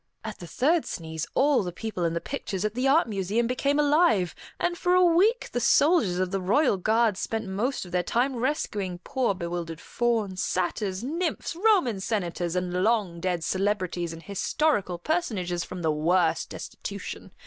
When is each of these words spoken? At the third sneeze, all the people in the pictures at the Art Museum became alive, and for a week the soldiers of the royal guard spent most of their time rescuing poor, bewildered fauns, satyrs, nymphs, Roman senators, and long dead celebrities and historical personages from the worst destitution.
At 0.23 0.39
the 0.39 0.47
third 0.47 0.87
sneeze, 0.87 1.27
all 1.35 1.61
the 1.61 1.71
people 1.71 2.05
in 2.05 2.15
the 2.15 2.19
pictures 2.19 2.65
at 2.65 2.73
the 2.73 2.87
Art 2.87 3.07
Museum 3.07 3.45
became 3.45 3.77
alive, 3.77 4.33
and 4.59 4.75
for 4.75 4.95
a 4.95 5.03
week 5.03 5.51
the 5.51 5.59
soldiers 5.59 6.17
of 6.17 6.31
the 6.31 6.41
royal 6.41 6.77
guard 6.77 7.17
spent 7.17 7.45
most 7.47 7.85
of 7.85 7.91
their 7.91 8.01
time 8.01 8.35
rescuing 8.35 8.97
poor, 9.03 9.35
bewildered 9.35 9.79
fauns, 9.79 10.43
satyrs, 10.43 11.03
nymphs, 11.03 11.55
Roman 11.55 11.99
senators, 11.99 12.55
and 12.55 12.81
long 12.83 13.19
dead 13.19 13.43
celebrities 13.43 14.11
and 14.11 14.23
historical 14.23 14.97
personages 14.97 15.63
from 15.63 15.83
the 15.83 15.91
worst 15.91 16.49
destitution. 16.49 17.29